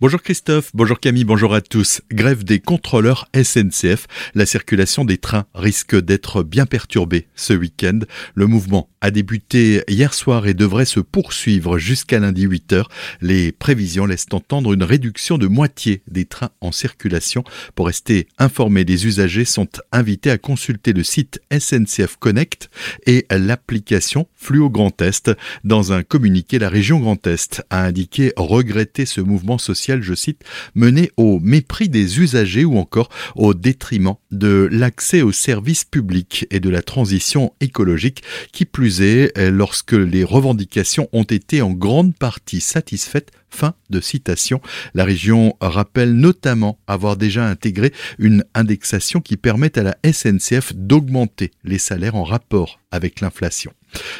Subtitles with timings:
[0.00, 2.02] Bonjour Christophe, bonjour Camille, bonjour à tous.
[2.10, 4.08] Grève des contrôleurs SNCF.
[4.34, 8.00] La circulation des trains risque d'être bien perturbée ce week-end.
[8.34, 12.84] Le mouvement a débuté hier soir et devrait se poursuivre jusqu'à lundi 8 h
[13.20, 17.44] Les prévisions laissent entendre une réduction de moitié des trains en circulation.
[17.76, 22.68] Pour rester informés, les usagers sont invités à consulter le site SNCF Connect
[23.06, 25.30] et l'application Fluo Grand Est.
[25.62, 30.42] Dans un communiqué, la région Grand Est a indiqué regretter ce mouvement social je cite,
[30.74, 36.60] mené au mépris des usagers ou encore au détriment de l'accès aux services publics et
[36.60, 42.60] de la transition écologique, qui plus est lorsque les revendications ont été en grande partie
[42.60, 44.60] satisfaites Fin de citation.
[44.94, 51.52] La région rappelle notamment avoir déjà intégré une indexation qui permet à la SNCF d'augmenter
[51.62, 53.72] les salaires en rapport avec l'inflation.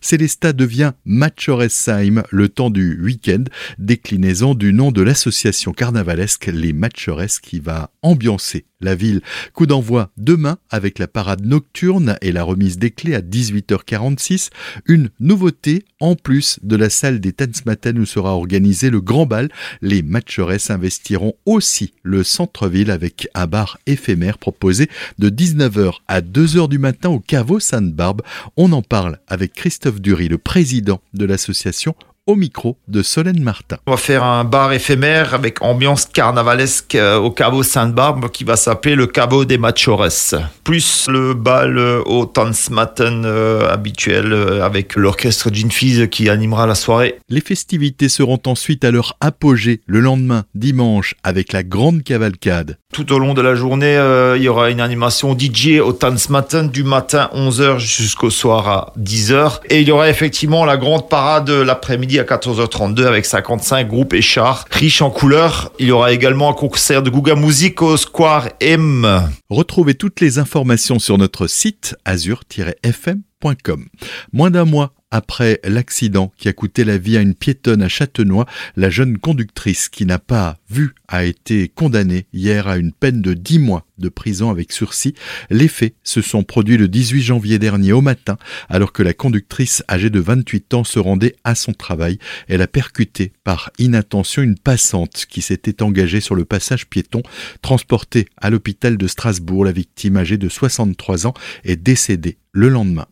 [0.00, 3.44] Célesta devient Matchoresheim le temps du week-end,
[3.78, 9.20] déclinaison du nom de l'association carnavalesque Les Matchores qui va ambiancer la ville.
[9.52, 14.50] Coup d'envoi demain avec la parade nocturne et la remise des clés à 18h46.
[14.86, 19.48] Une nouveauté en plus de la salle des Tanzmatten où sera organisé le grand bal.
[19.82, 26.68] Les Matcheresses investiront aussi le centre-ville avec un bar éphémère proposé de 19h à 2h
[26.68, 28.22] du matin au caveau Sainte-Barbe.
[28.56, 31.96] On en parle avec Christophe Dury, le président de l'association
[32.28, 33.78] au micro de Solène Martin.
[33.86, 38.56] On va faire un bar éphémère avec ambiance carnavalesque euh, au caveau Sainte-Barbe qui va
[38.56, 40.34] s'appeler le caveau des Machores.
[40.62, 46.74] Plus le bal euh, au Tanzmatten euh, habituel avec l'orchestre Gin Fizz qui animera la
[46.74, 47.18] soirée.
[47.30, 52.76] Les festivités seront ensuite à leur apogée le lendemain, dimanche, avec la grande cavalcade.
[52.92, 53.98] Tout au long de la journée,
[54.36, 59.60] il y aura une animation DJ au Tanzmatten du matin 11h jusqu'au soir à 10h.
[59.70, 64.22] Et il y aura effectivement la grande parade l'après-midi à 14h32 avec 55 groupes et
[64.22, 65.72] chars riches en couleurs.
[65.78, 69.28] Il y aura également un concert de Guga Music au Square M.
[69.50, 71.96] Retrouvez toutes les informations sur notre site
[74.32, 78.46] Moins d'un mois après l'accident qui a coûté la vie à une piétonne à Châtenois,
[78.76, 83.32] la jeune conductrice qui n'a pas vu a été condamnée hier à une peine de
[83.32, 85.14] 10 mois de prison avec sursis.
[85.50, 88.36] Les faits se sont produits le 18 janvier dernier au matin,
[88.68, 92.18] alors que la conductrice âgée de 28 ans se rendait à son travail.
[92.48, 97.22] Elle a percuté par inattention une passante qui s'était engagée sur le passage piéton.
[97.62, 103.06] Transportée à l'hôpital de Strasbourg, la victime âgée de 63 ans est décédée le lendemain.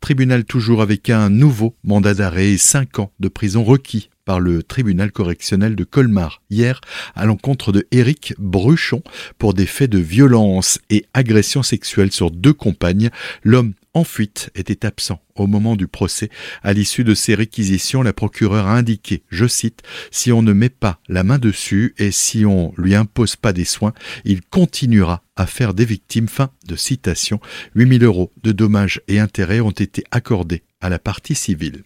[0.00, 4.62] Tribunal toujours avec un nouveau mandat d'arrêt et 5 ans de prison requis par le
[4.62, 6.82] tribunal correctionnel de Colmar hier
[7.14, 9.02] à l'encontre de Éric Bruchon
[9.38, 13.08] pour des faits de violence et agression sexuelle sur deux compagnes.
[13.42, 16.30] L'homme en fuite était absent au moment du procès.
[16.62, 20.68] À l'issue de ces réquisitions, la procureure a indiqué, je cite, Si on ne met
[20.68, 23.92] pas la main dessus et si on lui impose pas des soins,
[24.24, 26.28] il continuera à faire des victimes.
[26.28, 27.40] Fin de citation.
[27.74, 31.82] 8000 euros de dommages et intérêts ont été accordés à la partie civile.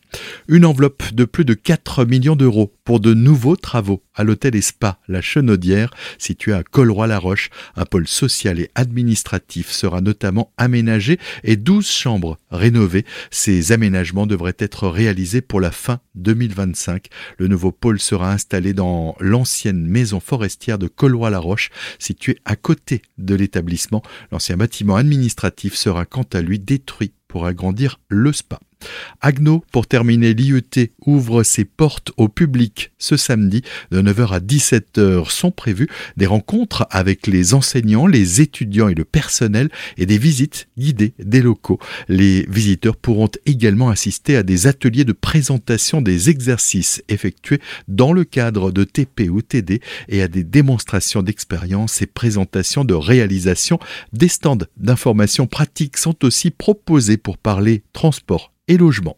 [0.49, 4.61] Une enveloppe de plus de 4 millions d'euros pour de nouveaux travaux à l'hôtel et
[4.61, 7.49] spa La Chenaudière, situé à Colroy-la-Roche.
[7.75, 13.07] Un pôle social et administratif sera notamment aménagé et 12 chambres rénovées.
[13.45, 17.09] Ces aménagements devraient être réalisés pour la fin 2025.
[17.39, 23.35] Le nouveau pôle sera installé dans l'ancienne maison forestière de Colroy-la-Roche, située à côté de
[23.35, 24.05] l'établissement.
[24.31, 28.61] L'ancien bâtiment administratif sera quant à lui détruit pour agrandir le spa.
[29.21, 35.31] Agno, pour terminer, l'IET ouvre ses portes au public ce samedi de 9h à 17h.
[35.31, 40.69] Sont prévues des rencontres avec les enseignants, les étudiants et le personnel et des visites
[40.79, 41.79] guidées des locaux.
[42.09, 48.25] Les visiteurs pourront également assister à des ateliers de présentation des exercices effectués dans le
[48.25, 53.79] cadre de TP ou TD et à des démonstrations d'expérience et présentations de réalisation.
[54.13, 59.17] Des stands d'information pratique sont aussi proposés pour parler transport et logement.